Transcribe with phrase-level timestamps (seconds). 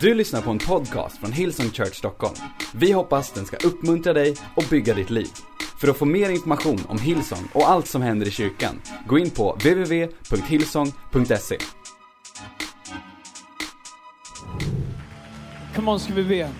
[0.00, 2.34] Du lyssnar på en podcast från Hillsong Church Stockholm.
[2.74, 5.28] Vi hoppas den ska uppmuntra dig och bygga ditt liv.
[5.80, 9.30] För att få mer information om Hillsong och allt som händer i kyrkan, gå in
[9.30, 11.58] på www.hillsong.se.
[15.74, 16.50] Come on, ska vi be?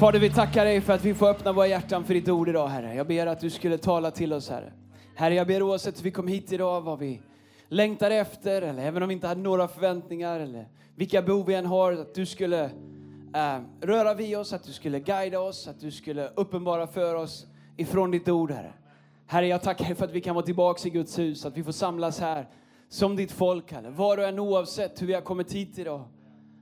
[0.00, 2.68] Fader, vi tackar dig för att vi får öppna våra hjärtan för ditt ord idag,
[2.68, 2.94] Herre.
[2.94, 4.72] Jag ber att du skulle tala till oss, Herre.
[5.14, 7.20] Herre, jag ber oavsett hur vi kom hit idag, vad vi
[7.68, 10.66] längtar efter, eller även om vi inte hade några förväntningar, eller
[10.96, 12.64] vilka behov vi än har, att du skulle
[13.34, 17.46] eh, röra vid oss, att du skulle guida oss, att du skulle uppenbara för oss
[17.76, 18.72] ifrån ditt ord, Herre.
[19.26, 21.64] Herre, jag tackar dig för att vi kan vara tillbaka i Guds hus, att vi
[21.64, 22.48] får samlas här
[22.88, 23.90] som ditt folk, Herre.
[23.90, 26.04] Var och en oavsett hur vi har kommit hit idag,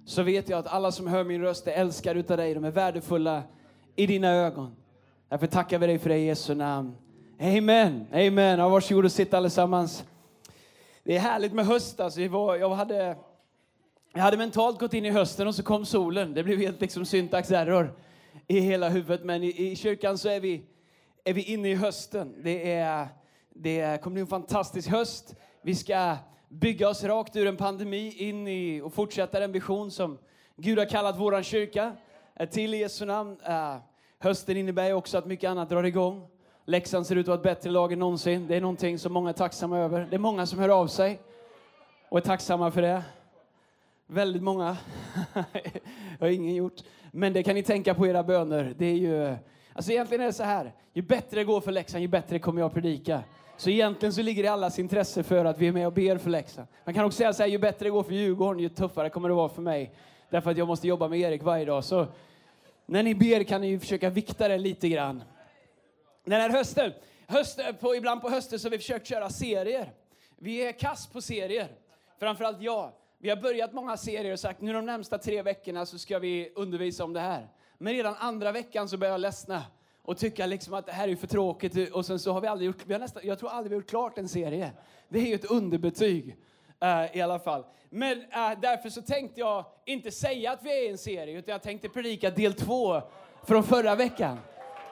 [0.05, 2.71] så vet jag att alla som hör min röst är älskade utav dig, de är
[2.71, 3.43] värdefulla
[3.97, 4.77] i dina ögon.
[5.29, 6.97] Därför tackar vi dig för det i Jesu namn.
[7.41, 8.59] Amen, amen.
[8.59, 10.05] Ja, varsågod och sitt allesammans.
[11.05, 12.01] Det är härligt med höst.
[12.01, 13.16] Alltså, jag, hade,
[14.12, 16.34] jag hade mentalt gått in i hösten och så kom solen.
[16.34, 17.96] Det blev helt liksom syntax error
[18.48, 19.24] i hela huvudet.
[19.24, 20.62] Men i, i kyrkan så är vi,
[21.24, 22.35] är vi inne i hösten.
[22.43, 23.09] Det, är,
[23.54, 25.35] det kommer bli en fantastisk höst.
[25.62, 26.16] Vi ska
[26.48, 30.18] bygga oss rakt ur en pandemi in i och fortsätta den vision som
[30.57, 31.92] Gud har kallat vår kyrka
[32.37, 33.37] eh, till i Jesu namn.
[33.48, 33.76] Uh,
[34.18, 36.29] hösten innebär också att mycket annat drar igång.
[36.65, 38.46] Leksand ser ut att vara ett bättre lag än någonsin.
[38.46, 40.07] Det är någonting som många är tacksamma över.
[40.10, 41.20] Det är många som hör av sig
[42.09, 43.02] och är tacksamma för det.
[44.13, 44.77] Väldigt många.
[45.35, 45.45] det
[46.21, 46.80] har ingen gjort.
[47.13, 48.75] Men det kan ni tänka på era böner.
[48.79, 49.37] Det är ju...
[49.73, 50.73] Alltså egentligen är det så här.
[50.93, 53.23] Ju bättre det går för läxan, ju bättre kommer jag att predika.
[53.57, 56.19] Så egentligen så ligger det i allas intresse för att vi är med och ber
[56.19, 56.66] för läxan.
[56.85, 59.29] Man kan också säga så här, ju bättre det går för Djurgården, ju tuffare kommer
[59.29, 59.95] det vara för mig.
[60.31, 61.85] Därför att jag måste jobba med Erik varje dag.
[61.85, 62.07] Så
[62.87, 65.22] när ni ber kan ni ju försöka vikta det lite grann.
[66.25, 66.93] Den här hösten,
[67.27, 69.93] hösten på, ibland på hösten så har vi försökt köra serier.
[70.38, 71.69] Vi är kass på serier,
[72.19, 72.93] framförallt jag.
[73.22, 76.53] Vi har börjat många serier och sagt nu de närmsta tre veckorna så ska vi
[76.54, 77.49] undervisa om det här.
[77.78, 79.62] Men redan andra veckan så börjar jag ledsna
[80.03, 81.93] och tycka liksom att det här är för tråkigt.
[81.93, 83.82] Och sen så har vi aldrig gjort, vi har nästan, jag tror aldrig vi har
[83.82, 84.72] gjort klart en serie.
[85.08, 86.36] Det är ju ett underbetyg
[86.84, 87.64] uh, i alla fall.
[87.91, 91.52] Men uh, därför så tänkte jag inte säga att vi är i en serie, utan
[91.52, 93.02] jag tänkte predika del två
[93.47, 94.38] från förra veckan.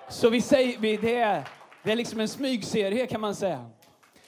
[0.08, 1.48] Så vi säger, vi, det, är,
[1.82, 3.70] det är liksom en smygserie kan man säga.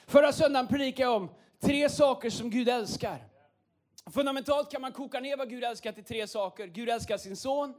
[0.06, 1.28] Förra söndagen predikade jag om
[1.60, 3.29] tre saker som Gud älskar.
[4.06, 6.66] Fundamentalt kan man koka ner vad Gud älskar till tre saker.
[6.66, 7.74] Gud älskar sin son,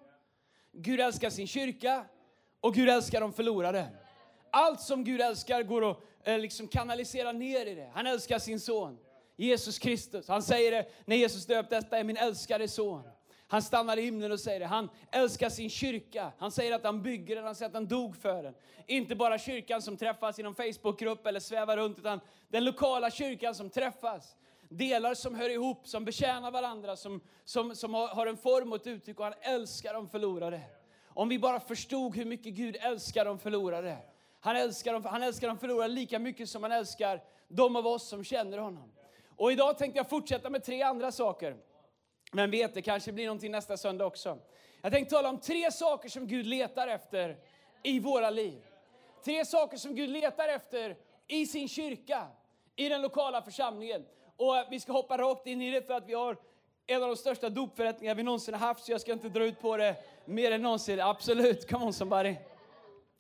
[0.72, 2.06] Gud älskar sin kyrka
[2.60, 3.88] och Gud älskar de förlorade.
[4.52, 7.92] Allt som Gud älskar går att eh, liksom kanalisera ner i det.
[7.94, 8.98] Han älskar sin son,
[9.36, 10.28] Jesus Kristus.
[10.28, 13.04] Han säger det när Jesus döpte, detta är min älskade son.
[13.48, 14.66] Han stannar i himlen och säger det.
[14.66, 16.32] Han älskar sin kyrka.
[16.38, 18.54] Han säger att han bygger den, han säger att han dog för den.
[18.88, 23.56] Inte bara kyrkan som träffas i någon Facebookgrupp eller svävar runt, utan den lokala kyrkan
[23.56, 24.36] som träffas.
[24.74, 28.88] Delar som hör ihop, som betjänar varandra, som, som, som har, en form och ett
[28.88, 30.62] uttryck och han älskar de förlorade.
[31.08, 33.98] Om vi bara förstod hur mycket Gud älskar de förlorade.
[34.40, 38.08] Han älskar de, han älskar de förlorade lika mycket som han älskar de av oss
[38.08, 38.92] som känner honom.
[39.36, 41.56] Och idag tänkte jag fortsätta med tre andra saker.
[42.32, 44.38] Men vet, det kanske blir någonting nästa söndag också.
[44.82, 47.38] Jag tänkte tala om tre saker som Gud letar efter
[47.84, 48.62] i våra liv.
[49.26, 52.28] Tre saker som Gud letar efter i sin kyrka,
[52.76, 54.06] i den lokala församlingen.
[54.42, 56.38] Och vi ska hoppa rakt in i det för att vi har
[56.88, 59.62] en av de största dopförrättningar vi någonsin har haft, så jag ska inte dra ut
[59.62, 61.00] på det mer än någonsin.
[61.00, 62.36] Absolut, come on somebody.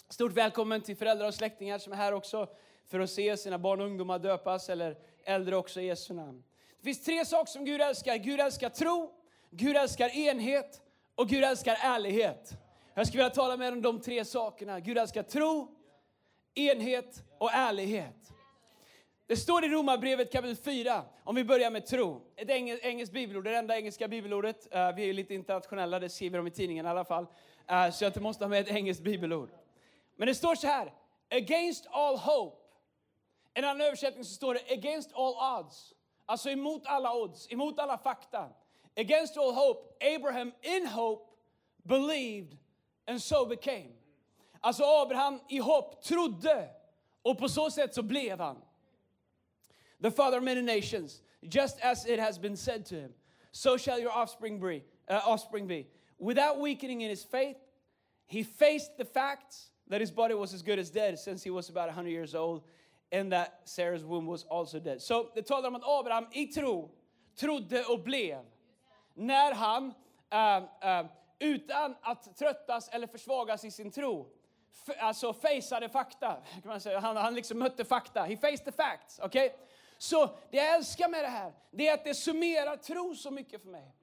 [0.09, 2.47] Stort välkommen till föräldrar och släktingar som är här också
[2.87, 6.43] för att se sina barn och ungdomar döpas, eller äldre också i Jesu namn.
[6.77, 8.15] Det finns tre saker som Gud älskar.
[8.15, 9.11] Gud älskar tro,
[9.49, 10.81] Gud älskar enhet
[11.15, 12.51] och Gud älskar ärlighet.
[12.93, 14.79] Jag skulle vilja tala med er om de tre sakerna.
[14.79, 15.75] Gud älskar tro,
[16.55, 18.20] enhet och ärlighet.
[19.31, 22.22] Det står i Romarbrevet kapitel 4, om vi börjar med tro.
[22.36, 24.68] Ett engelskt bibelord, det enda engelska bibelordet.
[24.72, 27.25] Eh, vi är lite internationella, det skriver de i tidningen i alla fall.
[27.68, 29.50] Eh, så jag måste ha med ett engelskt bibelord.
[30.16, 30.94] Men det står så här,
[31.30, 32.58] against all hope.
[33.56, 35.94] I en annan översättning så står det against all odds.
[36.25, 38.50] Alltså emot alla odds, emot alla fakta.
[38.96, 41.31] Against all hope, Abraham in hope
[41.84, 42.57] believed
[43.07, 43.92] and so became.
[44.60, 46.69] Alltså Abraham i hopp trodde
[47.22, 48.62] och på så sätt så blev han.
[50.01, 53.12] The father of many nations, just as it has been said to him,
[53.51, 54.83] so shall your offspring be.
[55.07, 55.88] Uh, offspring be.
[56.18, 57.57] Without weakening in his faith,
[58.25, 61.69] he faced the facts that his body was as good as dead since he was
[61.69, 62.63] about 100 years old
[63.12, 65.01] and that Sarah's womb was also dead.
[65.36, 66.89] Det talar om att Abraham i tro
[67.36, 68.45] trodde och blev.
[69.13, 69.94] När han,
[70.30, 71.06] äh, äh,
[71.39, 74.27] utan att tröttas eller försvagas i sin tro,
[75.00, 76.27] alltså faceade fakta.
[76.62, 77.00] Kan man säga.
[77.00, 78.24] Han, han liksom mötte fakta.
[78.24, 79.19] He faced the facts.
[79.19, 79.50] Okay?
[80.01, 83.62] Så det jag älskar med det här, det är att det summerar tro så mycket
[83.62, 83.94] för mig.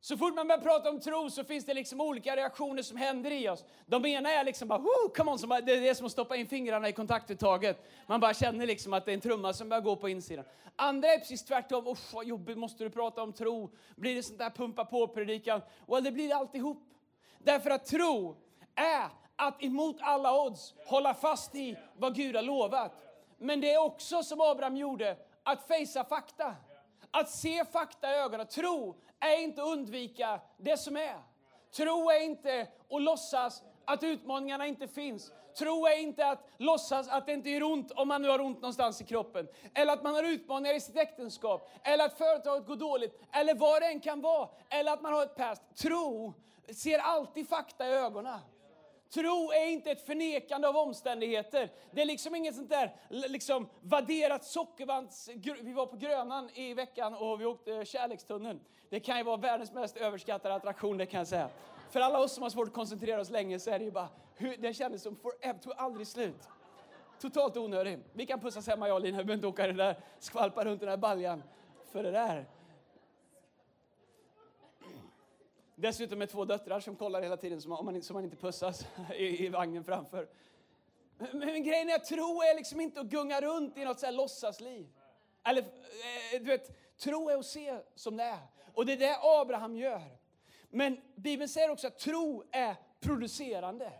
[0.00, 3.30] Så fort man börjar prata om tro så finns det liksom olika reaktioner som händer
[3.30, 3.64] i oss.
[3.86, 6.36] De ena är liksom bara, Woo, come on, som bara, det är som att stoppa
[6.36, 7.86] in fingrarna i kontaktuttaget.
[8.06, 10.44] Man bara känner liksom att det är en trumma som börjar gå på insidan.
[10.76, 13.70] Andra är precis tvärtom, usch vad jobbigt, måste du prata om tro?
[13.96, 15.60] Blir det sånt där pumpa på-predikan?
[15.86, 16.82] Well, det blir alltihop.
[17.38, 18.36] Därför att tro
[18.74, 23.11] är att emot alla odds hålla fast i vad Gud har lovat.
[23.42, 26.54] Men det är också som Abraham gjorde, att fejsa fakta.
[27.10, 28.46] Att se fakta i ögonen.
[28.46, 31.18] Tro är inte att undvika det som är.
[31.76, 35.32] Tro är inte att låtsas att utmaningarna inte finns.
[35.58, 38.60] Tro är inte att låtsas att det inte gör ont om man nu har ont
[38.60, 39.48] någonstans i kroppen.
[39.74, 41.70] Eller att man har utmaningar i sitt äktenskap.
[41.82, 43.20] Eller att företaget går dåligt.
[43.32, 44.48] Eller vad det än kan vara.
[44.68, 45.62] Eller att man har ett past.
[45.76, 46.34] Tro
[46.74, 48.38] ser alltid fakta i ögonen.
[49.14, 51.70] Tro är inte ett förnekande av omständigheter.
[51.90, 55.28] Det är liksom inget sånt där liksom vadderat sockervands...
[55.62, 58.60] Vi var på Grönan i veckan och vi åkte kärlekstunneln.
[58.90, 61.48] Det kan ju vara världens mest överskattade attraktion, det kan jag säga.
[61.90, 64.08] För alla oss som har svårt att koncentrera oss länge så är det ju bara,
[64.58, 66.48] det kändes som forever, tog aldrig slut.
[67.20, 67.98] Totalt onödig.
[68.12, 70.80] Vi kan pussas hemma jag och Lina, vi behöver inte åka den där, skvalpa runt
[70.80, 71.42] den där baljan.
[71.92, 72.46] För det där.
[75.82, 79.44] Dessutom med två döttrar som kollar hela tiden så man, så man inte pussas i,
[79.44, 80.28] i vagnen framför.
[81.18, 84.06] Men, men grejen är att tro är liksom inte att gunga runt i något så
[84.06, 84.86] här låtsasliv.
[85.44, 88.38] Eller, eh, du vet, tro är att se som det är.
[88.74, 90.02] Och det är det Abraham gör.
[90.70, 93.92] Men Bibeln säger också att tro är producerande.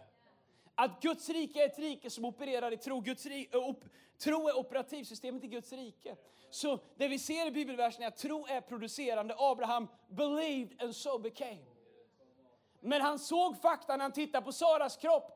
[0.75, 3.00] Att Guds rike är ett rike som opererar i tro.
[3.00, 3.85] Guds rike, eh, op,
[4.19, 6.17] tro är operativsystemet i Guds rike.
[6.50, 9.35] Så det vi ser i bibelversen är att tro är producerande.
[9.38, 11.71] Abraham believed and so became.
[12.84, 15.34] Men han såg fakta när han tittade på Saras kropp,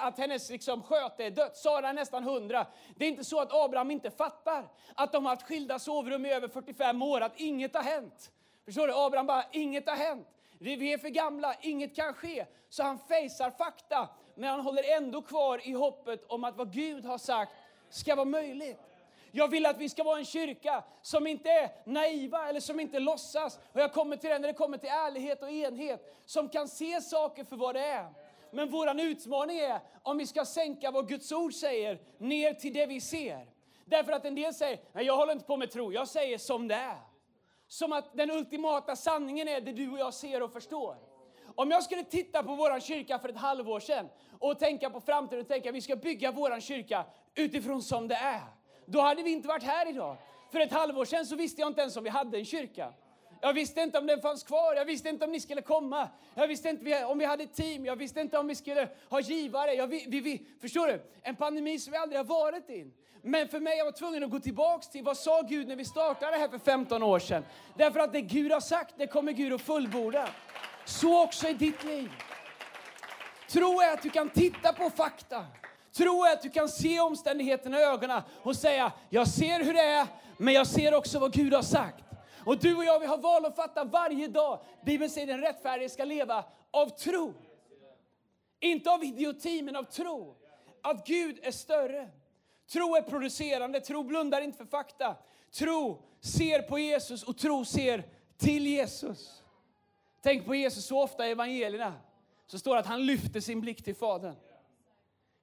[0.00, 1.56] att hennes liksom sköte är dött.
[1.56, 2.66] Sara är nästan 100.
[2.96, 6.32] Det är inte så att Abraham inte fattar att de har haft skilda sovrum i
[6.32, 8.30] över 45 år, att inget har hänt.
[8.64, 8.94] Förstår du?
[8.94, 10.28] Abraham bara, inget har hänt.
[10.58, 12.46] Vi är för gamla, inget kan ske.
[12.68, 17.04] Så han fejsar fakta, men han håller ändå kvar i hoppet om att vad Gud
[17.04, 17.52] har sagt
[17.90, 18.87] ska vara möjligt.
[19.32, 22.98] Jag vill att vi ska vara en kyrka som inte är naiva eller som inte
[22.98, 23.58] låtsas.
[23.72, 27.00] Och jag kommer till det när det kommer till ärlighet och enhet, som kan se
[27.00, 28.08] saker för vad det är.
[28.50, 32.86] Men vår utmaning är om vi ska sänka vad Guds ord säger ner till det
[32.86, 33.46] vi ser.
[33.84, 36.68] Därför att en del säger, nej jag håller inte på med tro, jag säger som
[36.68, 36.98] det är.
[37.68, 40.96] Som att den ultimata sanningen är det du och jag ser och förstår.
[41.54, 44.08] Om jag skulle titta på vår kyrka för ett halvår sedan
[44.38, 47.04] och tänka på framtiden och tänka att vi ska bygga vår kyrka
[47.34, 48.57] utifrån som det är.
[48.90, 50.16] Då hade vi inte varit här idag.
[50.52, 52.92] För ett halvår sedan så visste jag inte ens om vi hade en kyrka.
[53.40, 56.08] Jag visste inte om den fanns kvar, jag visste inte om ni skulle komma.
[56.34, 59.72] Jag visste inte om vi hade team, jag visste inte om vi skulle ha givare.
[59.72, 61.02] Jag, vi, vi, vi, förstår du?
[61.22, 62.92] En pandemi som vi aldrig har varit i.
[63.22, 65.84] Men för mig, jag var tvungen att gå tillbaks till vad sa Gud när vi
[65.84, 67.44] startade det här för 15 år sedan.
[67.76, 70.28] Därför att det Gud har sagt, det kommer Gud att fullborda.
[70.84, 72.10] Så också i ditt liv.
[73.48, 75.46] Tro är att du kan titta på fakta.
[75.92, 79.84] Tro är att du kan se omständigheterna i ögonen och säga, jag ser hur det
[79.84, 80.06] är,
[80.36, 82.04] men jag ser också vad Gud har sagt.
[82.44, 84.60] Och du och jag, vi har val att fatta varje dag.
[84.84, 87.34] Bibeln säger att den rättfärdige ska leva av tro.
[88.60, 90.36] Inte av idioti, men av tro.
[90.82, 92.08] Att Gud är större.
[92.72, 95.16] Tro är producerande, tro blundar inte för fakta.
[95.52, 98.04] Tro ser på Jesus och tro ser
[98.36, 99.42] till Jesus.
[100.22, 101.94] Tänk på Jesus så ofta i evangelierna.
[102.46, 104.34] Så står det att han lyfter sin blick till Fadern.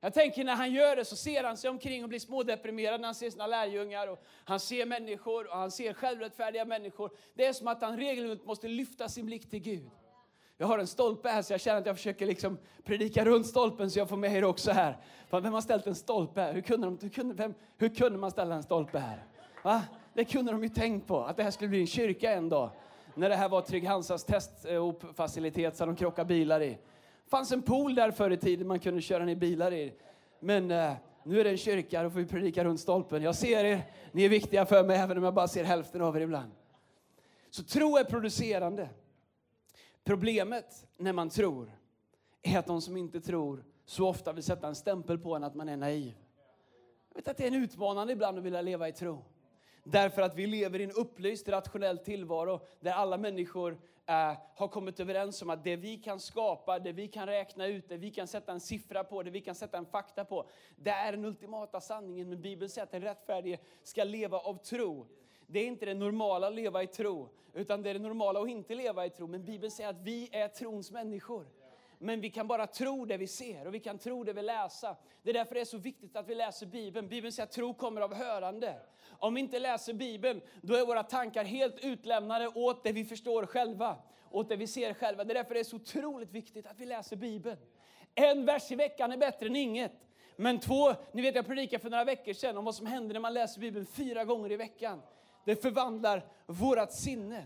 [0.02, 3.08] Jag tänker när han gör det så ser han sig omkring och blir smådeprimerad när
[3.08, 4.08] han ser sina lärjungar.
[4.08, 7.12] Och han ser människor och han ser självrättfärdiga människor.
[7.34, 9.90] Det är som att han regelbundet måste lyfta sin blick till Gud.
[10.58, 13.92] Jag har en stolpe här så jag känner att jag försöker liksom predika runt stolpen
[13.92, 14.98] så jag får med er också här.
[15.30, 16.54] Vem har ställt en stolpe här?
[16.54, 19.26] Hur kunde, de, hur kunde, vem, hur kunde man ställa en stolpe här?
[19.64, 19.82] Va?
[20.14, 22.70] Det kunde de ju tänkt på, att det här skulle bli en kyrka en dag.
[23.16, 26.78] När det här var Trygg Hansas testfacilitet eh, som de krockade bilar i.
[27.26, 29.94] Det fanns en pool där förr i tiden man kunde köra ner bilar i.
[30.40, 33.24] Men eh, nu är det en kyrka, då får vi predika runt stolpen.
[33.24, 36.18] Jag ser er, ni är viktiga för mig även om jag bara ser hälften av
[36.18, 36.52] er ibland.
[37.50, 38.90] Så tro är producerande.
[40.04, 41.72] Problemet när man tror
[42.42, 45.56] är att de som inte tror så ofta vill sätta en stämpel på en att
[45.56, 46.14] man är naiv.
[47.10, 49.26] Jag vet att det är en utmanande ibland att vilja leva i tro.
[49.88, 55.00] Därför att vi lever i en upplyst, rationell tillvaro där alla människor eh, har kommit
[55.00, 58.28] överens om att det vi kan skapa, det vi kan räkna ut, det vi kan
[58.28, 61.82] sätta en siffra på, det vi kan sätta en fakta på, det är den ultimata
[61.82, 62.30] sanningen.
[62.30, 65.08] Men Bibeln säger att den rättfärdige ska leva av tro.
[65.48, 68.50] Det är inte det normala att leva i tro, utan det är det normala att
[68.50, 69.28] inte leva i tro.
[69.28, 71.46] Men Bibeln säger att vi är trons människor.
[72.00, 74.96] Men vi kan bara tro det vi ser och vi kan tro det vi läser.
[75.24, 77.10] Det är därför det är så viktigt att vi läser Bibeln.
[77.10, 78.80] Bibeln säger att tro kommer av hörande.
[79.10, 83.46] Om vi inte läser Bibeln, då är våra tankar helt utlämnade åt det vi förstår
[83.46, 83.98] själva.
[84.32, 85.24] åt det vi ser själva.
[85.24, 87.58] Det är därför det är så otroligt viktigt att vi läser Bibeln.
[88.16, 89.92] En vers i veckan är bättre än inget.
[90.36, 93.20] Men två, ni vet jag predikade för några veckor sedan om vad som händer när
[93.20, 95.02] man läser Bibeln fyra gånger i veckan.
[95.46, 97.46] Det förvandlar vårat sinne.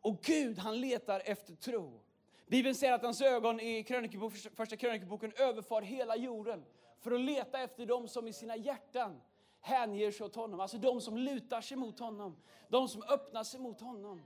[0.00, 2.03] Och Gud han letar efter tro.
[2.46, 6.64] Bibeln säger att hans ögon i krönikebok, första krönikeboken överfar hela jorden
[7.00, 9.20] för att leta efter dem som i sina hjärtan
[9.60, 10.60] hänger sig åt honom.
[10.60, 12.36] Alltså de som lutar sig mot honom,
[12.68, 14.22] de som öppnar sig mot honom.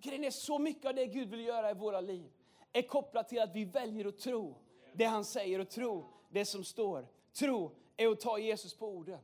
[0.00, 2.30] Grejen är så mycket av det Gud vill göra i våra liv
[2.72, 4.54] är kopplat till att vi väljer att tro
[4.92, 7.06] det han säger och tro det som står.
[7.32, 9.18] Tro är att ta Jesus på orden.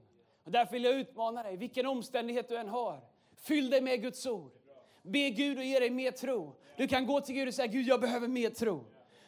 [0.44, 3.00] Och därför vill jag utmana dig, vilken omständighet du än har,
[3.36, 4.52] fyll dig med Guds ord.
[5.02, 6.52] Be Gud att ge dig mer tro.
[6.76, 8.84] Du kan gå till Gud och säga, Gud jag behöver mer tro.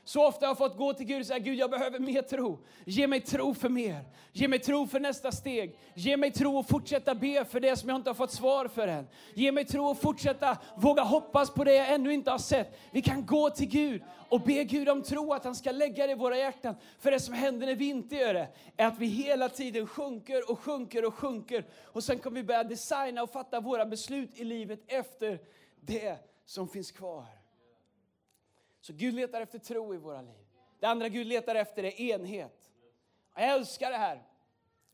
[0.08, 2.58] Så ofta har jag fått gå till Gud och säga, Gud jag behöver mer tro.
[2.84, 4.04] Ge mig tro för mer.
[4.32, 5.78] Ge mig tro för nästa steg.
[5.94, 8.88] Ge mig tro att fortsätta be för det som jag inte har fått svar för
[8.88, 9.06] än.
[9.34, 12.78] Ge mig tro att fortsätta våga hoppas på det jag ännu inte har sett.
[12.90, 16.12] Vi kan gå till Gud och be Gud om tro att han ska lägga det
[16.12, 16.74] i våra hjärtan.
[16.98, 20.50] För det som händer när vi inte gör det är att vi hela tiden sjunker
[20.50, 21.64] och sjunker och sjunker.
[21.84, 25.38] Och sen kommer vi börja designa och fatta våra beslut i livet efter
[25.80, 27.38] det som finns kvar.
[28.88, 30.47] Så Gud letar efter tro i våra liv.
[30.80, 32.71] Det andra Gud letar efter är enhet.
[33.35, 34.23] Jag älskar det här.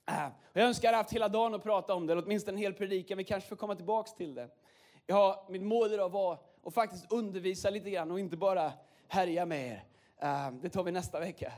[0.08, 2.74] Äh, jag önskar att haft hela dagen att prata om det, eller åtminstone en hel
[2.74, 3.18] predikan.
[3.18, 4.48] Vi kanske får komma tillbaks till det.
[5.06, 8.72] Ja, mitt mål idag var att faktiskt undervisa lite grann och inte bara
[9.08, 9.84] härja med er.
[10.18, 11.52] Äh, det tar vi nästa vecka.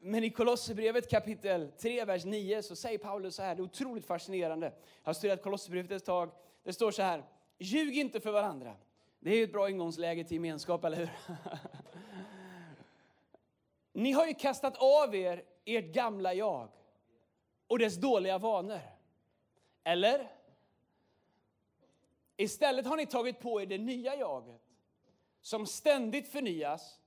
[0.00, 4.06] Men i Kolosserbrevet kapitel 3, vers 9 så säger Paulus så här, det är otroligt
[4.06, 4.66] fascinerande.
[5.02, 6.30] Jag har studerat Kolosserbrevet ett tag.
[6.64, 7.22] Det står så här,
[7.58, 8.76] ljug inte för varandra.
[9.20, 11.10] Det är ett bra ingångsläge till gemenskap, eller hur?
[13.92, 16.68] Ni har ju kastat av er ert gamla jag
[17.66, 18.80] och dess dåliga vanor.
[19.84, 20.32] Eller?
[22.36, 24.62] Istället har ni tagit på er det nya jaget
[25.40, 27.00] som ständigt förnyas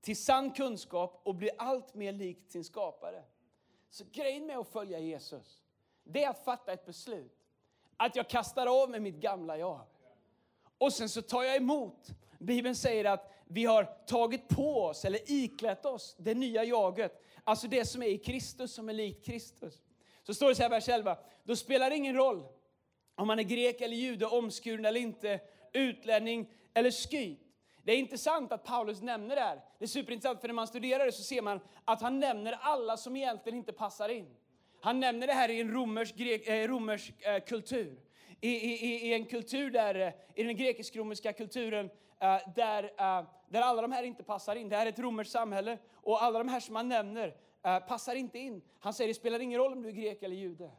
[0.00, 3.24] till sann kunskap och blir allt mer likt sin skapare.
[3.90, 5.62] Så grejen med att följa Jesus,
[6.04, 7.46] det är att fatta ett beslut.
[7.96, 9.80] Att jag kastar av mig mitt gamla jag.
[10.78, 12.08] Och sen så tar jag emot.
[12.38, 17.24] Bibeln säger att vi har tagit på oss, eller iklätt oss, det nya jaget.
[17.44, 19.82] Alltså det som är i Kristus, som är likt Kristus.
[20.22, 21.18] Så står det så här, vers 11.
[21.44, 22.44] Då spelar det ingen roll
[23.14, 25.40] om man är grek eller jude, omskuren eller inte,
[25.72, 27.38] utlänning eller skyt.
[27.82, 29.60] Det är intressant att Paulus nämner det här.
[29.78, 32.96] Det är superintressant, för när man studerar det så ser man att han nämner alla
[32.96, 34.36] som egentligen inte passar in.
[34.80, 37.98] Han nämner det här i en romersk, grek, eh, romersk eh, kultur
[38.40, 41.90] i, i, i en kultur där, eh, i den grekisk-romerska kulturen,
[42.20, 44.68] eh, där, eh, där alla de här inte passar in.
[44.68, 47.34] Det här är ett romerskt samhälle och alla de här som han nämner
[47.88, 48.62] passar inte in.
[48.78, 50.70] Han säger det spelar ingen roll om du är grek eller jude.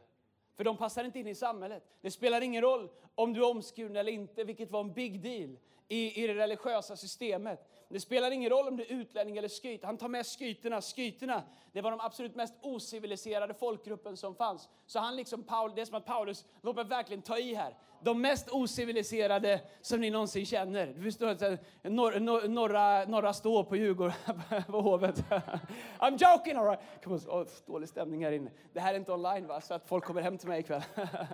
[0.56, 1.82] För de passar inte in i samhället.
[2.00, 5.56] Det spelar ingen roll om du är omskuren eller inte, vilket var en big deal
[5.90, 7.66] i, i det religiösa systemet.
[7.88, 9.84] Det spelar ingen roll om du är utlänning eller skyt.
[9.84, 10.80] Han tar med skyterna.
[10.80, 11.42] Skyterna,
[11.72, 14.68] det var de absolut mest ociviliserade folkgruppen som fanns.
[14.86, 17.74] Så han liksom, Paul, det är som att Paulus, låt mig verkligen ta i här.
[18.02, 20.86] De mest ociviliserade som ni någonsin känner.
[20.86, 24.14] Du förstår, norra, norra, norra stå på Djurgården,
[24.66, 25.24] på Hovet.
[25.98, 26.80] I'm joking alright.
[27.06, 28.50] Oh, dålig stämning här inne.
[28.72, 30.82] Det här är inte online va, så att folk kommer hem till mig ikväll.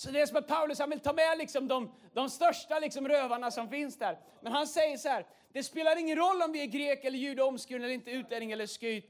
[0.00, 3.08] Så det är som att Paulus han vill ta med liksom de, de största liksom
[3.08, 4.18] rövarna som finns där.
[4.40, 7.42] Men han säger så här, det spelar ingen roll om vi är grek eller jude,
[7.42, 9.04] omskuren eller inte, utlänning eller skyt.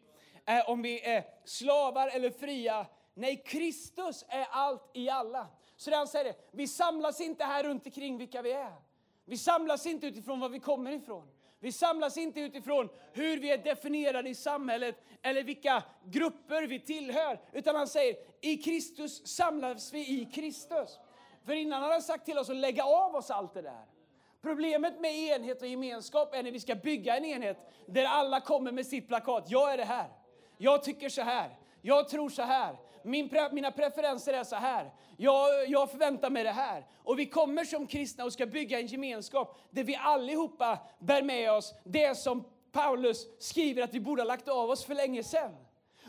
[0.46, 2.86] Eh, om vi är slavar eller fria.
[3.14, 5.46] Nej, Kristus är allt i alla.
[5.76, 8.74] Så det han säger, vi samlas inte här runt omkring vilka vi är.
[9.30, 11.28] Vi samlas inte utifrån var vi kommer ifrån.
[11.60, 17.40] Vi samlas inte utifrån hur vi är definierade i samhället eller vilka grupper vi tillhör.
[17.52, 20.98] Utan han säger, i Kristus samlas vi i Kristus.
[21.44, 23.84] För innan har han sagt till oss att lägga av oss allt det där.
[24.42, 28.72] Problemet med enhet och gemenskap är när vi ska bygga en enhet där alla kommer
[28.72, 29.44] med sitt plakat.
[29.50, 30.08] Jag är det här.
[30.58, 31.58] Jag tycker så här.
[31.82, 32.76] Jag tror så här.
[33.04, 34.90] Min pre mina preferenser är så här.
[35.16, 36.86] Jag, jag förväntar mig det här.
[36.96, 41.52] Och vi kommer som kristna och ska bygga en gemenskap där vi allihopa bär med
[41.52, 45.56] oss det som Paulus skriver att vi borde ha lagt av oss för länge sedan.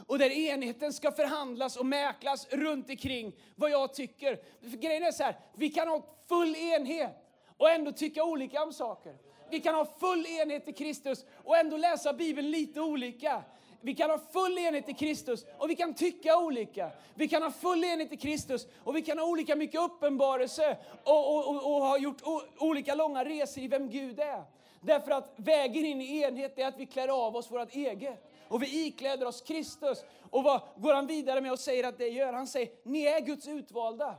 [0.08, 4.40] Och där enheten ska förhandlas och mäklas runt omkring vad jag tycker.
[4.70, 7.16] För grejen är så här, vi kan ha full enhet
[7.58, 9.16] och ändå tycka olika om saker.
[9.50, 13.44] Vi kan ha full enhet i Kristus och ändå läsa Bibeln lite olika.
[13.82, 16.92] Vi kan ha full enhet i Kristus och vi kan tycka olika.
[17.14, 21.36] Vi kan ha full enhet i Kristus och vi kan ha olika mycket uppenbarelse och,
[21.36, 22.22] och, och, och ha gjort
[22.58, 24.44] olika långa resor i vem Gud är.
[24.82, 28.28] Därför att vägen in i enhet är att vi klär av oss vårt eget.
[28.48, 30.04] Och vi ikläder oss Kristus.
[30.30, 32.34] Och vad går han vidare med och säger att det gör?
[32.34, 34.16] Han säger, ni är Guds utvalda.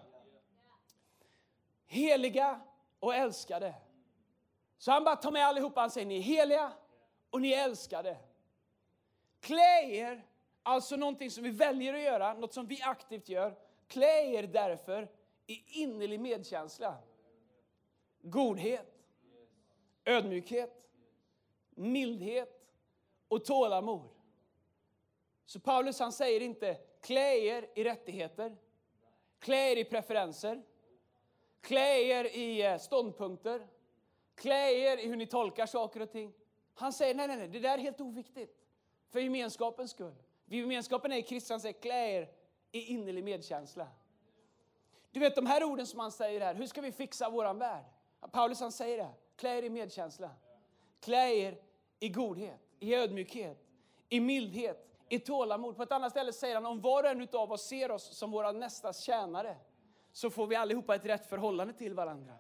[1.86, 2.60] Heliga
[3.00, 3.74] och älskade.
[4.78, 5.80] Så han bara tar med allihopa.
[5.80, 6.72] Han säger ni är heliga
[7.30, 8.16] och ni är älskade.
[9.42, 10.26] Klä er,
[10.62, 13.58] alltså någonting som vi väljer att göra, något som vi aktivt gör.
[13.88, 15.08] Klä er därför
[15.46, 16.98] i innerlig medkänsla,
[18.20, 19.04] godhet,
[20.04, 20.88] ödmjukhet,
[21.70, 22.68] mildhet
[23.28, 24.08] och tålamod.
[25.46, 28.56] Så Paulus han säger inte klä er i rättigheter,
[29.38, 30.62] klä er i preferenser,
[31.60, 33.66] klä er i eh, ståndpunkter,
[34.34, 36.32] klä er i hur ni tolkar saker och ting.
[36.74, 38.61] Han säger nej, nej, nej, det där är helt oviktigt
[39.12, 40.14] för gemenskapens skull.
[40.46, 42.28] Gemenskapen är i Kristians han klä er
[42.72, 43.88] i innerlig medkänsla.
[45.10, 47.84] Du vet de här orden som han säger här, hur ska vi fixa våran värld?
[48.32, 50.30] Paulus han säger det, klä er i medkänsla.
[51.00, 51.58] Klä er
[52.00, 53.58] i godhet, i ödmjukhet,
[54.08, 55.76] i mildhet, i tålamod.
[55.76, 58.30] På ett annat ställe säger han om var och en av oss ser oss som
[58.30, 59.56] våra nästas tjänare
[60.12, 62.32] så får vi allihopa ett rätt förhållande till varandra.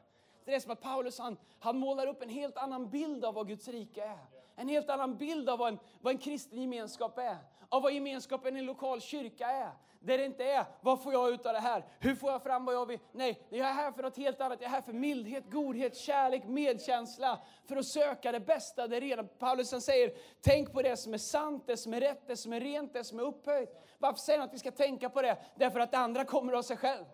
[0.44, 3.48] Det är som att Paulus han, han målar upp en helt annan bild av vad
[3.48, 4.41] Guds rike är.
[4.62, 7.36] En helt annan bild av vad en, vad en kristen gemenskap är.
[7.68, 9.70] Av vad gemenskapen i en lokal kyrka är.
[10.00, 11.84] Där det inte är, vad får jag ut av det här?
[12.00, 12.98] Hur får jag fram vad jag vill?
[13.12, 14.60] Nej, jag är här för något helt annat.
[14.60, 17.38] Jag är här för mildhet, godhet, kärlek, medkänsla.
[17.68, 19.24] För att söka det bästa, det rena.
[19.24, 22.60] Paulus säger, tänk på det som är sant, det som är rätt, det som är
[22.60, 23.68] rent, det som är upphöjt.
[23.98, 25.36] Varför säger han att vi ska tänka på det?
[25.56, 27.04] Därför att det andra kommer av sig själv.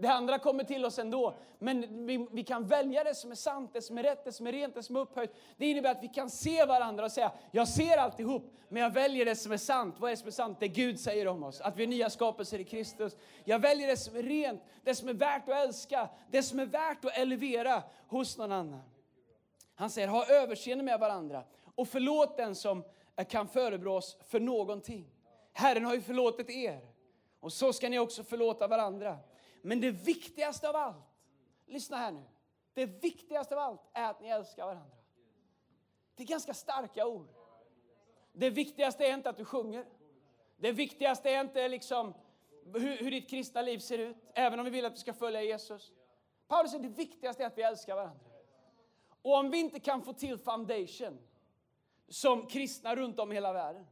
[0.00, 1.34] Det andra kommer till oss ändå.
[1.58, 4.46] Men vi, vi, kan välja det som är sant, det som är rätt, det som
[4.46, 5.34] är rent, det som är upphöjt.
[5.56, 9.24] Det innebär att vi kan se varandra och säga, jag ser alltihop, men jag väljer
[9.24, 9.94] det som är sant.
[9.98, 10.56] Vad är det som är sant?
[10.60, 11.60] Det Gud säger om oss.
[11.60, 13.16] Att vi är nya skapelser i Kristus.
[13.44, 16.66] Jag väljer det som är rent, det som är värt att älska, det som är
[16.66, 18.82] värt att elevera hos någon annan.
[19.74, 22.84] Han säger, ha överseende med varandra och förlåt den som
[23.28, 25.06] kan förebrås för någonting.
[25.52, 26.80] Herren har ju förlåtit er.
[27.40, 29.18] Och så ska ni också förlåta varandra.
[29.62, 31.04] Men det viktigaste av allt,
[31.66, 32.24] lyssna här nu.
[32.74, 34.96] Det viktigaste av allt är att ni älskar varandra.
[36.14, 37.28] Det är ganska starka ord.
[38.32, 39.86] Det viktigaste är inte att du sjunger.
[40.56, 42.14] Det viktigaste är inte liksom
[42.64, 45.42] hur, hur ditt kristna liv ser ut, även om vi vill att du ska följa
[45.42, 45.92] Jesus.
[46.48, 48.26] Paulus säger det viktigaste är att vi älskar varandra.
[49.22, 51.18] Och om vi inte kan få till foundation
[52.08, 53.86] som kristna runt om i hela världen,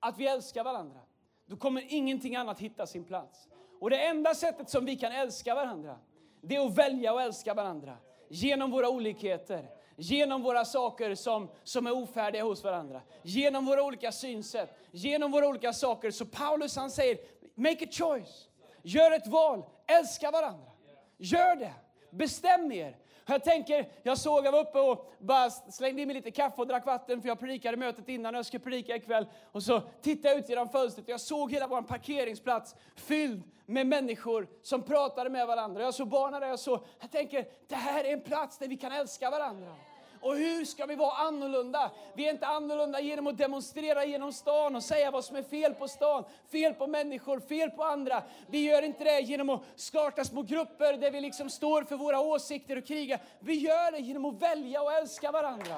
[0.00, 1.00] att vi älskar varandra,
[1.46, 3.48] då kommer ingenting annat hitta sin plats.
[3.82, 5.98] Och det enda sättet som vi kan älska varandra,
[6.40, 7.96] det är att välja att älska varandra.
[8.28, 14.12] Genom våra olikheter, genom våra saker som, som är ofärdiga hos varandra, genom våra olika
[14.12, 16.10] synsätt, genom våra olika saker.
[16.10, 17.18] Så Paulus han säger,
[17.54, 18.48] make a choice.
[18.82, 20.70] Gör ett val, älska varandra.
[21.18, 21.74] Gör det.
[22.10, 22.96] Bestäm er.
[23.26, 26.66] Jag tänker, jag såg, jag var uppe och bara slängde i mig lite kaffe och
[26.66, 29.26] drack vatten för jag predikade mötet innan och jag ska predika ikväll.
[29.52, 33.86] Och så tittade jag ut genom fönstret och jag såg hela vår parkeringsplats fylld med
[33.86, 35.82] människor som pratade med varandra.
[35.82, 38.76] Jag såg barnen där, jag såg, jag tänker, det här är en plats där vi
[38.76, 39.74] kan älska varandra.
[40.22, 41.90] Och hur ska vi vara annorlunda?
[42.14, 45.74] Vi är inte annorlunda genom att demonstrera genom stan och säga vad som är fel
[45.74, 48.22] på stan, fel på människor, fel på andra.
[48.46, 52.20] Vi gör inte det genom att starta små grupper där vi liksom står för våra
[52.20, 53.20] åsikter och krigar.
[53.40, 55.76] Vi gör det genom att välja och älska varandra.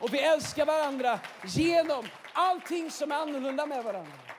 [0.00, 1.20] Och vi älskar varandra
[1.56, 4.33] genom allting som är annorlunda med varandra.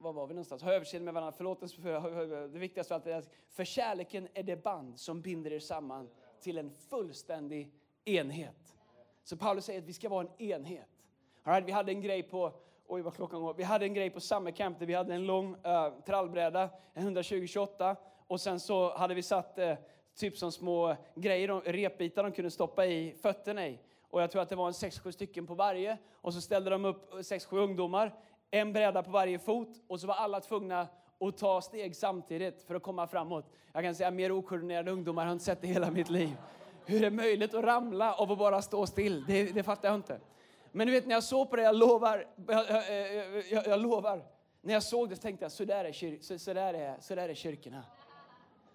[0.00, 0.62] Var var vi någonstans?
[0.62, 4.56] Ha överseende med varandra, förlåtelse för det viktigaste av allt är för kärleken är det
[4.56, 6.10] band som binder er samman
[6.40, 7.72] till en fullständig
[8.04, 8.76] enhet.
[9.24, 10.88] Så Paulus säger att vi ska vara en enhet.
[11.44, 12.52] Right, vi hade en grej på
[12.86, 13.54] Oj, vad klockan går.
[13.54, 17.96] Vi hade en grej på Summer Camp där vi hade en lång uh, trallbräda, 120-28.
[18.26, 19.74] Och sen så hade vi satt uh,
[20.14, 23.78] typ som små grejer, repbitar de kunde stoppa i fötterna i.
[24.10, 25.98] Och jag tror att det var en 6-7 stycken på varje.
[26.12, 28.14] Och så ställde de upp eh, 6-7 ungdomar
[28.50, 30.88] en bräda på varje fot och så var alla tvungna
[31.20, 33.44] att ta steg samtidigt för att komma framåt.
[33.72, 36.36] Jag kan säga mer okoordinerade ungdomar har inte sett i hela mitt liv.
[36.86, 39.24] Hur är det möjligt att ramla av att bara stå still?
[39.26, 40.20] Det, det fattar jag inte.
[40.72, 44.24] Men du vet när jag såg på det, jag lovar, jag, jag, jag, jag lovar.
[44.62, 46.96] När jag såg det så tänkte jag, så där är, kyr, så, så, där är,
[47.00, 47.84] så där är kyrkorna.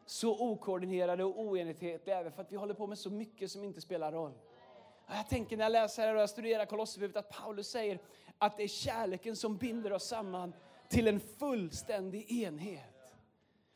[0.05, 4.11] Så okoordinerade och oenhetliga för att vi håller på med så mycket som inte spelar
[4.11, 4.33] roll.
[5.07, 7.99] Jag tänker när jag läser och jag studerar Kolosserbrevet att Paulus säger
[8.37, 10.53] att det är kärleken som binder oss samman
[10.89, 12.95] till en fullständig enhet.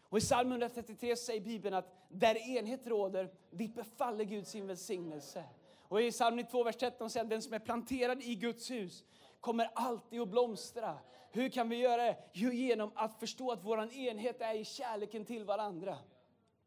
[0.04, 5.44] Och I psalm 133 säger Bibeln att där enhet råder, dit befaller Gud sin välsignelse.
[5.78, 9.04] Och i psalm 92, vers 13 säger den som är planterad i Guds hus
[9.40, 10.98] kommer alltid att blomstra.
[11.32, 12.18] Hur kan vi göra det?
[12.34, 15.98] Jo, genom att förstå att vår enhet är i kärleken till varandra.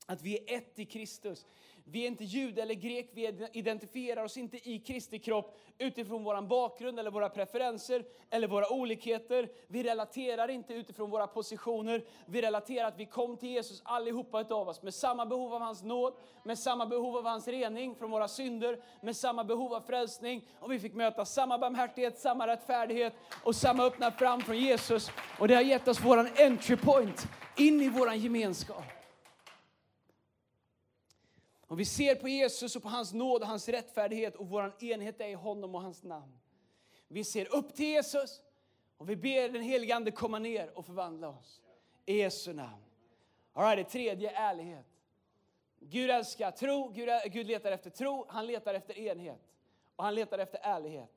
[0.06, 1.46] Att vi är ett i Kristus.
[1.84, 6.42] Vi är inte jude eller grek, vi identifierar oss inte i Kristi kropp utifrån vår
[6.42, 9.48] bakgrund eller våra preferenser eller våra olikheter.
[9.66, 12.04] Vi relaterar inte utifrån våra positioner.
[12.26, 15.82] Vi relaterar att vi kom till Jesus allihopa utav oss med samma behov av hans
[15.82, 20.48] nåd, med samma behov av hans rening från våra synder, med samma behov av frälsning.
[20.60, 23.14] Och vi fick möta samma barmhärtighet, samma rättfärdighet
[23.44, 25.10] och samma öppna fram från Jesus.
[25.38, 29.01] Och det har gett oss våran entry point in i våran gemenskap.
[31.72, 35.20] Om vi ser på Jesus och på hans nåd och hans rättfärdighet och vår enhet
[35.20, 36.32] är i honom och hans namn.
[37.08, 38.42] Vi ser upp till Jesus
[38.96, 41.60] och vi ber den helige Ande komma ner och förvandla oss.
[42.06, 42.82] I Jesu namn.
[43.52, 44.86] All right, det tredje, ärlighet.
[45.80, 49.40] Gud älskar tro, Gud, Gud letar efter tro, han letar efter enhet.
[49.96, 51.10] Och han letar efter ärlighet.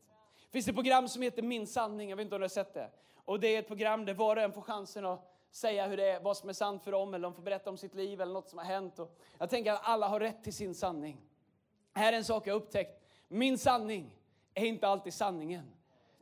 [0.46, 2.74] Det finns ett program som heter Min sanning, jag vet inte om du har sett
[2.74, 2.92] det.
[3.16, 6.10] Och det är ett program där var och en får chansen att säga hur det
[6.10, 8.34] är, vad som är sant för dem, eller de får berätta om sitt liv eller
[8.34, 9.00] något som har hänt.
[9.00, 11.22] Och jag tänker att alla har rätt till sin sanning.
[11.94, 13.02] Här är en sak jag upptäckt.
[13.28, 14.12] Min sanning
[14.54, 15.72] är inte alltid sanningen.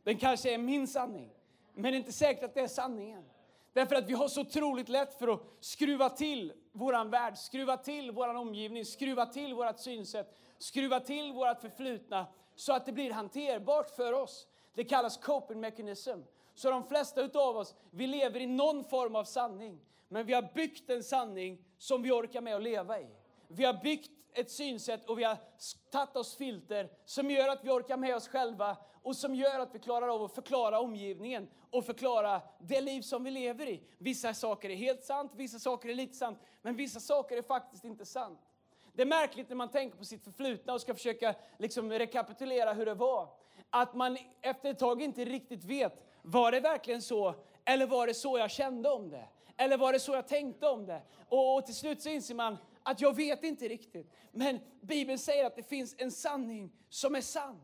[0.04, 1.30] Den kanske är min sanning,
[1.74, 3.24] men det är inte säkert att det är sanningen.
[3.74, 8.12] Därför att vi har så otroligt lätt för att skruva till våran värld, skruva till
[8.12, 13.90] våran omgivning, skruva till vårt synsätt, skruva till vårt förflutna så att det blir hanterbart
[13.90, 14.48] för oss.
[14.74, 16.20] Det kallas coping mechanism.
[16.54, 19.80] Så de flesta av oss, vi lever i någon form av sanning.
[20.08, 23.08] Men vi har byggt en sanning som vi orkar med att leva i.
[23.48, 25.38] Vi har byggt ett synsätt och vi har
[25.92, 29.76] tagit oss filter som gör att vi orkar med oss själva och som gör att
[29.76, 33.84] vi klarar av att förklara omgivningen och förklara det liv som vi lever i.
[33.98, 37.84] Vissa saker är helt sant, vissa saker är lite sant, men vissa saker är faktiskt
[37.84, 38.40] inte sant.
[38.94, 42.86] Det är märkligt när man tänker på sitt förflutna och ska försöka liksom rekapitulera hur
[42.86, 43.30] det var.
[43.70, 47.36] Att man efter ett tag inte riktigt vet var det verkligen så?
[47.66, 49.28] Eller var det så jag kände om det?
[49.58, 51.02] Eller var det så jag tänkte om det?
[51.30, 54.14] Och, och till slut så inser man att jag vet inte riktigt.
[54.32, 57.62] Men Bibeln säger att det finns en sanning som är sann.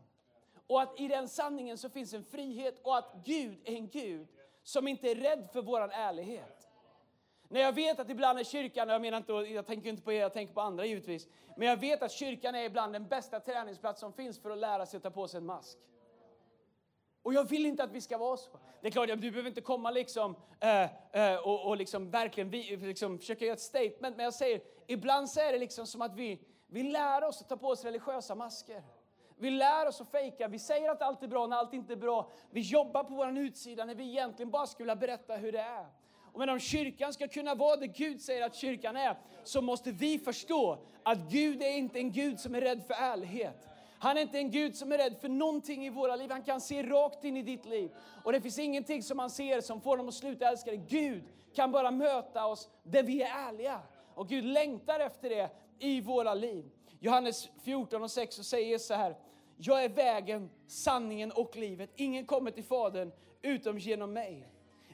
[0.66, 4.28] Och att i den sanningen så finns en frihet och att Gud är en Gud
[4.62, 6.59] som inte är rädd för vår ärlighet.
[7.52, 10.20] När jag vet att ibland är kyrkan, jag menar inte, jag tänker inte på er,
[10.20, 11.28] jag tänker på andra givetvis.
[11.56, 14.86] Men jag vet att kyrkan är ibland den bästa träningsplats som finns för att lära
[14.86, 15.78] sig att ta på sig en mask.
[17.22, 18.50] Och jag vill inte att vi ska vara så.
[18.80, 20.82] Det är klart, du behöver inte komma liksom, äh,
[21.32, 24.16] äh, och, och liksom verkligen vi, liksom försöka göra ett statement.
[24.16, 27.48] Men jag säger, ibland så är det liksom som att vi, vi lär oss att
[27.48, 28.82] ta på oss religiösa masker.
[29.38, 30.48] Vi lär oss att fejka.
[30.48, 32.30] Vi säger att allt är bra när allt inte är bra.
[32.50, 35.86] Vi jobbar på vår utsida när vi egentligen bara skulle vilja berätta hur det är.
[36.32, 39.92] Och men om kyrkan ska kunna vara det Gud säger att kyrkan är, så måste
[39.92, 43.68] vi förstå att Gud är inte en Gud som är rädd för ärlighet.
[43.98, 46.30] Han är inte en Gud som är rädd för någonting i våra liv.
[46.30, 47.90] Han kan se rakt in i ditt liv.
[48.24, 50.84] Och det finns ingenting som han ser som får honom att sluta älska dig.
[50.88, 51.22] Gud
[51.54, 53.80] kan bara möta oss där vi är ärliga.
[54.14, 56.64] Och Gud längtar efter det i våra liv.
[57.00, 59.16] Johannes 14 och 6 så säger så här.
[59.56, 61.90] Jag är vägen, sanningen och livet.
[61.96, 63.12] Ingen kommer till Fadern
[63.42, 64.48] utom genom mig.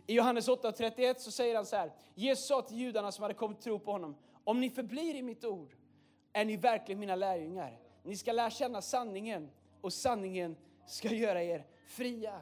[0.07, 1.93] I Johannes 8.31 så säger han så här.
[2.15, 4.17] Jesus sa till judarna som hade kommit tro på honom.
[4.45, 5.77] Om ni förblir i mitt ord
[6.33, 7.81] är ni verkligen mina lärjungar.
[8.03, 12.41] Ni ska lära känna sanningen och sanningen ska göra er fria.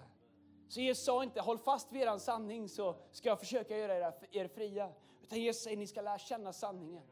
[0.68, 4.48] Så Jesus sa inte håll fast vid er sanning så ska jag försöka göra er
[4.48, 4.92] fria.
[5.22, 7.02] Utan Jesus säger ni ska lära känna sanningen.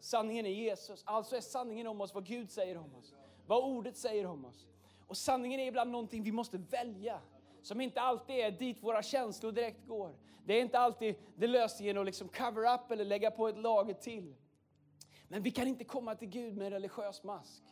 [0.00, 1.02] Sanningen är Jesus.
[1.04, 3.14] Alltså är sanningen om oss vad Gud säger om oss.
[3.46, 4.66] Vad ordet säger om oss.
[5.06, 7.20] Och sanningen är ibland någonting vi måste välja.
[7.62, 10.14] Som inte alltid är dit våra känslor direkt går.
[10.44, 13.58] Det är inte alltid det löser genom att liksom cover up eller lägga på ett
[13.58, 14.34] lager till.
[15.28, 17.62] Men vi kan inte komma till Gud med en religiös mask.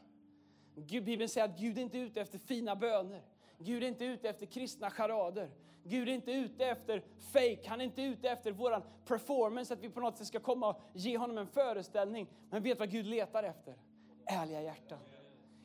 [0.75, 3.23] Bibeln säger att Gud är inte ute efter fina böner.
[3.59, 5.51] Gud är inte ute efter kristna charader.
[5.85, 7.63] Gud är inte ute efter fake.
[7.67, 10.81] Han är inte ute efter vår performance, att vi på något sätt ska komma och
[10.93, 12.27] ge honom en föreställning.
[12.51, 13.75] Men vet vad Gud letar efter?
[14.27, 14.99] Ärliga hjärtan.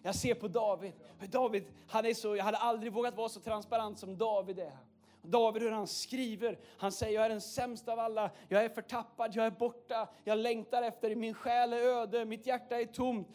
[0.06, 0.94] Jag ser på David.
[1.20, 4.78] David han är så, jag hade aldrig vågat vara så transparent som David är.
[5.26, 6.60] David hur han skriver.
[6.78, 8.30] Han säger jag är den sämsta av alla.
[8.48, 10.10] Jag är förtappad, jag är borta.
[10.24, 13.28] Jag längtar efter, min själ är öde, mitt hjärta är tomt.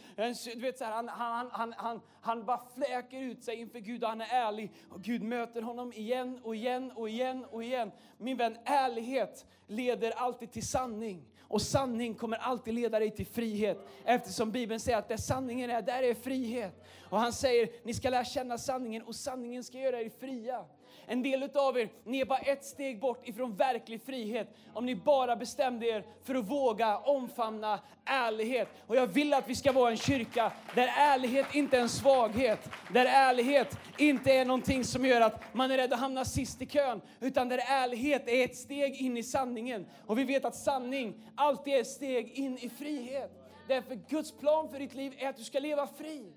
[0.54, 4.02] Du vet, så här, han, han, han, han, han bara fläker ut sig inför Gud
[4.02, 4.72] och han är ärlig.
[4.90, 7.90] Och Gud möter honom igen och igen och igen och igen.
[8.18, 11.24] Min vän, ärlighet leder alltid till sanning.
[11.48, 13.86] Och sanning kommer alltid leda dig till frihet.
[14.04, 16.84] Eftersom Bibeln säger att där sanningen är, där är frihet.
[17.02, 20.64] Och han säger, ni ska lära känna sanningen och sanningen ska göra er fria.
[21.10, 24.48] En del av er, ni är bara ett steg bort ifrån verklig frihet.
[24.74, 28.68] Om ni bara bestämde er för att våga omfamna ärlighet.
[28.86, 32.70] Och jag vill att vi ska vara en kyrka där ärlighet inte är en svaghet.
[32.92, 36.66] Där ärlighet inte är någonting som gör att man är rädd att hamna sist i
[36.66, 37.00] kön.
[37.20, 39.86] Utan där ärlighet är ett steg in i sanningen.
[40.06, 43.30] Och vi vet att sanning alltid är ett steg in i frihet.
[43.68, 46.32] Därför Guds plan för ditt liv är att du ska leva fri.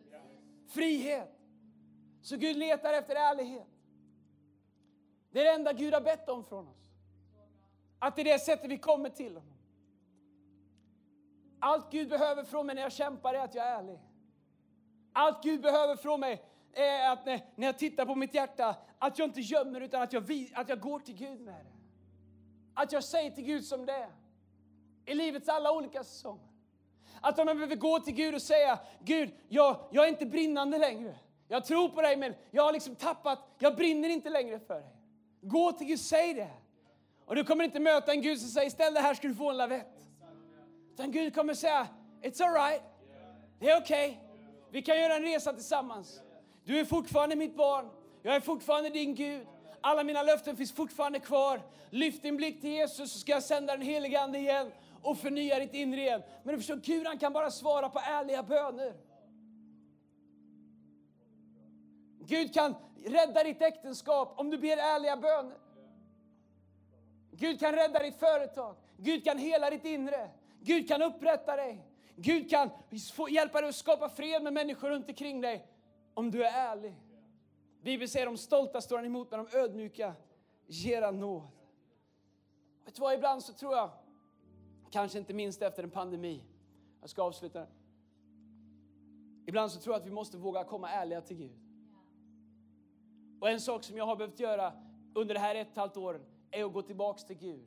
[0.73, 1.29] Frihet.
[2.21, 3.70] Så Gud letar efter ärlighet.
[5.31, 6.91] Det är det enda Gud har bett om från oss.
[7.99, 9.57] Att det är det sättet vi kommer till honom.
[11.59, 13.99] Allt Gud behöver från mig när jag kämpar är att jag är ärlig.
[15.13, 19.19] Allt Gud behöver från mig är att när, när jag tittar på mitt hjärta, att
[19.19, 21.71] jag inte gömmer utan att jag, att jag går till Gud med det.
[22.73, 24.11] Att jag säger till Gud som det är.
[25.05, 26.47] I livets alla olika säsonger.
[27.21, 30.77] Att om jag behöver gå till Gud och säga, Gud, jag, jag är inte brinnande
[30.77, 31.15] längre.
[31.47, 35.00] Jag tror på dig men jag har liksom tappat, jag brinner inte längre för dig.
[35.41, 36.49] Gå till Gud, säg det.
[37.25, 39.49] Och du kommer inte möta en Gud som säger, ställ dig här ska du få
[39.49, 40.07] en lavett.
[40.93, 41.87] Utan Gud kommer säga,
[42.21, 42.81] it's alright.
[43.59, 44.09] Det är okej.
[44.09, 44.17] Okay.
[44.71, 46.21] Vi kan göra en resa tillsammans.
[46.63, 47.89] Du är fortfarande mitt barn.
[48.23, 49.47] Jag är fortfarande din Gud.
[49.81, 51.61] Alla mina löften finns fortfarande kvar.
[51.89, 55.59] Lyft din blick till Jesus så ska jag sända den helige Ande igen och förnya
[55.59, 56.21] ditt inre igen.
[56.43, 58.93] Men du förstår, Gud han kan bara svara på ärliga böner.
[62.27, 65.57] Gud kan rädda ditt äktenskap om du ber ärliga böner.
[67.31, 68.75] Gud kan rädda ditt företag.
[68.97, 70.29] Gud kan hela ditt inre.
[70.59, 71.85] Gud kan upprätta dig.
[72.15, 72.69] Gud kan
[73.29, 75.67] hjälpa dig att skapa fred med människor runt omkring dig
[76.13, 76.95] om du är ärlig.
[77.81, 80.15] Bibeln säger de stolta står han emot, men de ödmjuka
[80.67, 81.47] ger han nåd.
[82.85, 83.89] Vet du vad, ibland så tror jag,
[84.91, 86.43] kanske inte minst efter en pandemi,
[87.01, 87.67] jag ska avsluta.
[89.45, 91.70] Ibland så tror jag att vi måste våga komma ärliga till Gud.
[93.41, 94.73] Och en sak som jag har behövt göra
[95.13, 97.65] under det här ett och ett halvt åren är att gå tillbaks till Gud.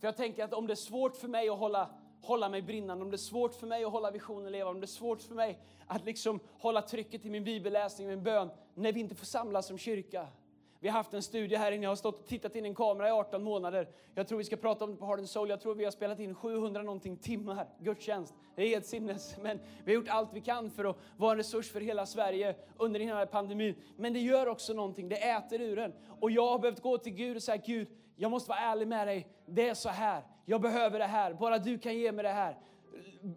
[0.00, 1.90] För jag tänker att om det är svårt för mig att hålla,
[2.22, 4.84] hålla mig brinnande, om det är svårt för mig att hålla visionen leva, om det
[4.84, 9.00] är svårt för mig att liksom hålla trycket i min bibelläsning, min bön, när vi
[9.00, 10.26] inte får samlas som kyrka.
[10.80, 12.74] Vi har haft en studie här inne, jag har stått och tittat in i en
[12.74, 13.88] kamera i 18 månader.
[14.14, 15.48] Jag tror vi ska prata om det på Hard and Soul.
[15.48, 18.34] Jag tror vi har spelat in 700 någonting timmar gudstjänst.
[18.56, 19.36] Det är helt sinnes.
[19.42, 22.56] Men vi har gjort allt vi kan för att vara en resurs för hela Sverige
[22.76, 23.74] under den här pandemin.
[23.96, 25.92] Men det gör också någonting, det äter ur en.
[26.20, 29.06] Och jag har behövt gå till Gud och säga, Gud, jag måste vara ärlig med
[29.06, 29.28] dig.
[29.46, 31.34] Det är så här, jag behöver det här.
[31.34, 32.58] Bara du kan ge mig det här.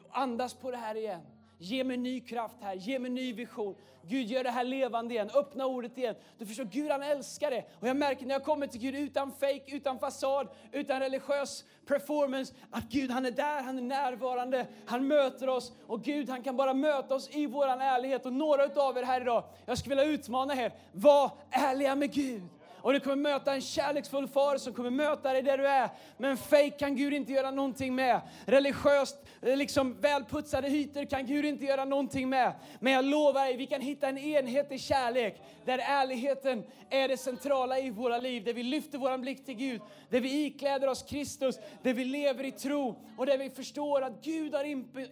[0.10, 1.22] Andas på det här igen.
[1.64, 3.76] Ge mig ny kraft här, ge mig ny vision.
[4.08, 6.16] Gud, gör det här levande igen, öppna ordet igen.
[6.38, 7.66] Du förstår, Gud han älskar det.
[7.80, 12.54] Och jag märker när jag kommer till Gud utan fake, utan fasad, utan religiös performance,
[12.72, 15.72] att Gud han är där, han är närvarande, han möter oss.
[15.88, 18.26] Och Gud han kan bara möta oss i våran ärlighet.
[18.26, 22.44] Och några utav er här idag, jag skulle vilja utmana er, var ärliga med Gud.
[22.82, 25.90] Och du kommer möta en kärleksfull far som kommer möta dig där du är.
[26.18, 28.22] Men fake kan Gud inte göra någonting med.
[28.46, 32.54] Religiöst eh, liksom välputsade hyter kan Gud inte göra någonting med.
[32.80, 37.18] Men jag lovar dig, vi kan hitta en enhet i kärlek där ärligheten är det
[37.18, 38.44] centrala i våra liv.
[38.44, 42.44] Där vi lyfter vår blick till Gud, där vi ikläder oss Kristus, där vi lever
[42.44, 44.64] i tro och där vi förstår att Gud har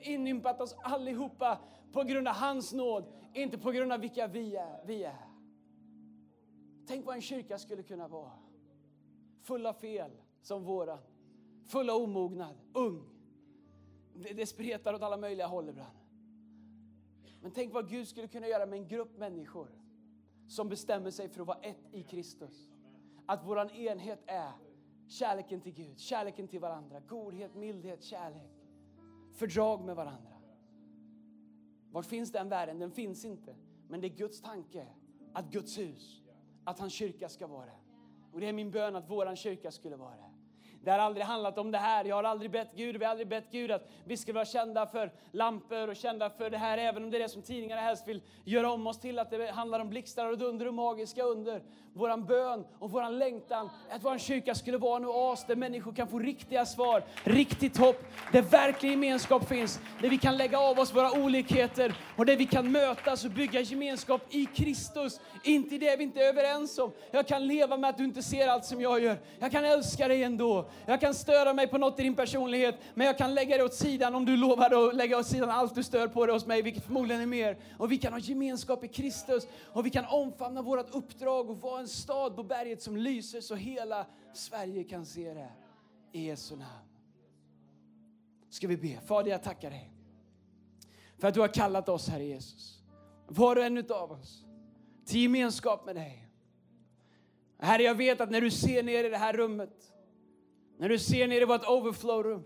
[0.09, 1.57] inympat oss allihopa
[1.93, 4.85] på grund av hans nåd, inte på grund av vilka vi är.
[4.85, 5.28] Vi är.
[6.89, 8.31] Tänk vad en kyrka skulle kunna vara.
[9.41, 10.99] Full av fel, som våran.
[11.65, 13.03] Full av omognad, ung.
[14.13, 15.97] Det, det spretar åt alla möjliga håll ibland.
[17.41, 19.67] Men tänk vad Gud skulle kunna göra med en grupp människor
[20.47, 22.71] som bestämmer sig för att vara ett i Kristus.
[23.25, 24.51] Att vår enhet är
[25.07, 28.51] kärleken till Gud, kärleken till varandra, godhet, mildhet, kärlek,
[29.33, 30.37] fördrag med varandra.
[31.91, 32.79] Var finns den världen?
[32.79, 33.55] Den finns inte.
[33.87, 34.87] Men det är Guds tanke
[35.33, 36.18] att Guds hus
[36.69, 37.79] att hans kyrka ska vara det.
[38.31, 40.28] Och det är min bön att våran kyrka skulle vara det.
[40.89, 42.05] Det har aldrig handlat om det här.
[42.05, 44.85] Jag har aldrig bett Gud, vi har aldrig bett Gud att vi ska vara kända
[44.85, 48.07] för lampor och kända för det här, även om det är det som tidningarna helst
[48.07, 51.61] vill göra om oss till, att det handlar om blixtar och dunder och magiska under.
[51.93, 56.07] Våran bön och våran längtan att vår kyrka skulle vara en oas där människor kan
[56.07, 60.95] få riktiga svar, riktigt hopp, där verklig gemenskap finns, där vi kan lägga av oss
[60.95, 65.95] våra olikheter och där vi kan mötas och bygga gemenskap i Kristus, inte i det
[65.95, 66.91] vi inte är överens om.
[67.11, 69.17] Jag kan leva med att du inte ser allt som jag gör.
[69.39, 70.65] Jag kan älska dig ändå.
[70.85, 73.73] Jag kan störa mig på något i din personlighet, men jag kan lägga det åt
[73.73, 76.61] sidan om du lovar att lägga åt sidan allt du stör på dig hos mig,
[76.61, 77.57] vilket förmodligen är mer.
[77.77, 81.79] Och vi kan ha gemenskap i Kristus och vi kan omfamna vårt uppdrag och vara
[81.79, 85.49] en stad på berget som lyser så hela Sverige kan se det.
[86.11, 86.69] I Jesu namn.
[88.49, 88.99] Ska vi be.
[89.05, 89.91] Fader, jag tackar dig
[91.19, 92.79] för att du har kallat oss, Herre Jesus.
[93.27, 94.45] Var och en av oss
[95.05, 96.25] till gemenskap med dig.
[97.59, 99.93] Herre, jag vet att när du ser ner i det här rummet,
[100.79, 102.43] när du ser ner i vårt overflow-rum,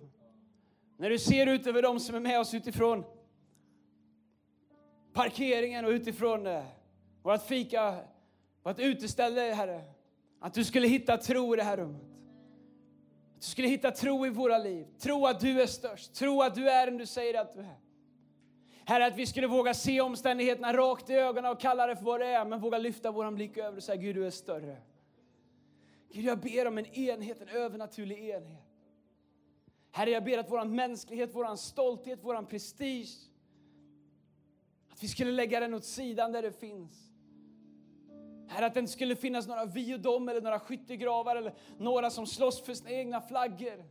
[0.98, 3.04] när du ser ut över dem som är med oss utifrån
[5.14, 6.64] parkeringen och utifrån eh,
[7.24, 7.96] vårt fika,
[8.64, 9.82] vårt uteställe, Herre.
[10.40, 12.02] Att du skulle hitta tro i det här rummet.
[13.36, 14.88] Att du skulle hitta tro i våra liv.
[15.00, 16.14] Tro att du är störst.
[16.14, 17.78] Tro att du är den du säger att du är.
[18.86, 22.20] Herre, att vi skulle våga se omständigheterna rakt i ögonen och kalla det för vad
[22.20, 24.78] det är, men våga lyfta vår blick över och säga Gud, du är större.
[26.14, 28.64] Gud, jag ber om en enhet, en övernaturlig enhet.
[29.92, 33.30] Herre, jag ber att vår mänsklighet, vår stolthet, vår prestige,
[34.90, 37.12] att vi skulle lägga den åt sidan där det finns.
[38.48, 42.10] Herre, att det inte skulle finnas några vi och dem eller några skyttegravar eller några
[42.10, 43.86] som slåss för sina egna flaggor.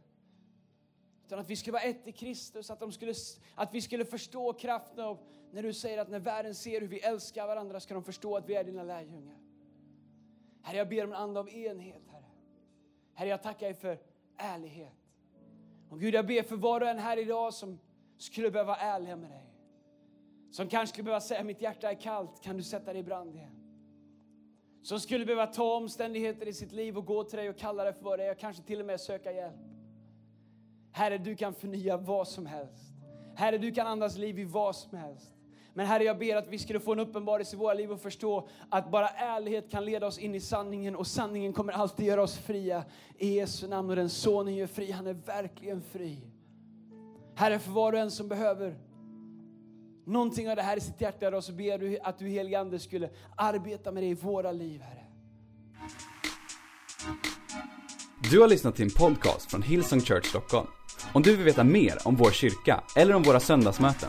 [1.26, 3.14] Utan att vi skulle vara ett i Kristus, att, de skulle,
[3.54, 5.18] att vi skulle förstå kraften av
[5.52, 8.48] när du säger att när världen ser hur vi älskar varandra ska de förstå att
[8.48, 9.38] vi är dina lärjungar.
[10.62, 12.11] Herre, jag ber om en ande av enhet,
[13.14, 13.28] Herre.
[13.28, 13.98] Jag tackar dig för
[14.36, 14.92] ärlighet.
[15.90, 17.78] Och Gud, jag ber för var och en här idag som
[18.18, 19.46] skulle behöva vara ärliga med dig.
[20.50, 23.34] Som kanske skulle behöva säga, mitt hjärta är kallt, kan du sätta det i brand
[23.34, 23.62] igen?
[24.82, 27.92] Som skulle behöva ta omständigheter i sitt liv och gå till dig och kalla dig
[27.92, 29.54] för vad det är, och kanske till och med söka hjälp.
[30.92, 32.92] Herre, du kan förnya vad som helst.
[33.34, 35.31] Herre, du kan andas liv i vad som helst.
[35.74, 38.48] Men Herre, jag ber att vi skulle få en uppenbarelse i våra liv och förstå
[38.68, 42.38] att bara ärlighet kan leda oss in i sanningen och sanningen kommer alltid göra oss
[42.38, 42.84] fria.
[43.18, 46.18] I Jesu namn och den sonen gör fri, han är verkligen fri.
[47.34, 48.76] Herre, för var och en som behöver
[50.06, 52.78] någonting av det här i sitt hjärta idag så ber du att du helige Ande
[52.78, 55.04] skulle arbeta med det i våra liv, Herre.
[58.30, 60.66] Du har lyssnat till en podcast från Hillsong Church Stockholm.
[61.14, 64.08] Om du vill veta mer om vår kyrka eller om våra söndagsmöten,